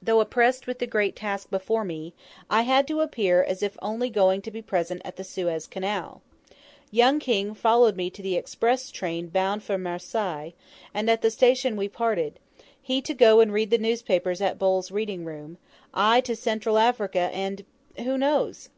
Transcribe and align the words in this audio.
Though 0.00 0.22
oppressed 0.22 0.66
with 0.66 0.78
the 0.78 0.86
great 0.86 1.14
task 1.14 1.50
before 1.50 1.84
me, 1.84 2.14
I 2.48 2.62
had 2.62 2.88
to 2.88 3.02
appear 3.02 3.42
as 3.44 3.62
if 3.62 3.76
only 3.82 4.08
going 4.08 4.40
to 4.40 4.50
be 4.50 4.62
present 4.62 5.02
at 5.04 5.16
the 5.16 5.24
Suez 5.24 5.66
Canal. 5.66 6.22
Young 6.90 7.18
King 7.18 7.52
followed 7.52 7.94
me 7.94 8.08
to 8.08 8.22
the 8.22 8.36
express 8.36 8.90
train 8.90 9.26
bound 9.28 9.62
for 9.62 9.76
Marseilles, 9.76 10.54
and 10.94 11.10
at 11.10 11.20
the 11.20 11.30
station 11.30 11.76
we 11.76 11.86
parted: 11.86 12.38
he 12.80 13.02
to 13.02 13.12
go 13.12 13.40
and 13.40 13.52
read 13.52 13.68
the 13.68 13.76
newspapers 13.76 14.40
at 14.40 14.58
Bowles' 14.58 14.90
Reading 14.90 15.26
room 15.26 15.58
I 15.92 16.22
to 16.22 16.34
Central 16.34 16.78
Africa 16.78 17.28
and 17.34 17.66
who 17.98 18.16
knows? 18.16 18.70